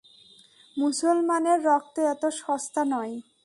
মুসলমানের 0.77 1.59
রক্ত 1.63 1.95
এত 2.13 2.23
সস্তা 2.39 2.81
নয়। 2.85 3.13